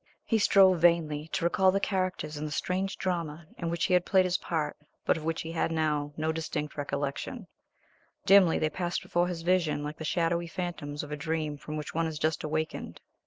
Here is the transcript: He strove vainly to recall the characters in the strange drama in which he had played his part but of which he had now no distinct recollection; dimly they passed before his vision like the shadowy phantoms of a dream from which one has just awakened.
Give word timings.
He 0.25 0.39
strove 0.39 0.79
vainly 0.79 1.27
to 1.27 1.43
recall 1.45 1.69
the 1.71 1.79
characters 1.79 2.35
in 2.35 2.45
the 2.45 2.51
strange 2.51 2.97
drama 2.97 3.45
in 3.59 3.69
which 3.69 3.85
he 3.85 3.93
had 3.93 4.03
played 4.03 4.25
his 4.25 4.39
part 4.39 4.75
but 5.05 5.15
of 5.15 5.23
which 5.23 5.43
he 5.43 5.51
had 5.51 5.71
now 5.71 6.11
no 6.17 6.31
distinct 6.31 6.75
recollection; 6.75 7.45
dimly 8.25 8.57
they 8.57 8.71
passed 8.71 9.03
before 9.03 9.27
his 9.27 9.43
vision 9.43 9.83
like 9.83 9.97
the 9.97 10.03
shadowy 10.03 10.47
phantoms 10.47 11.03
of 11.03 11.11
a 11.11 11.15
dream 11.15 11.55
from 11.55 11.77
which 11.77 11.93
one 11.93 12.07
has 12.07 12.17
just 12.17 12.43
awakened. 12.43 12.99